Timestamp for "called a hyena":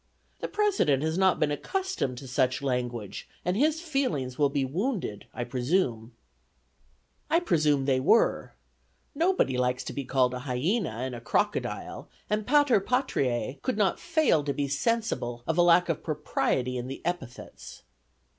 10.03-10.89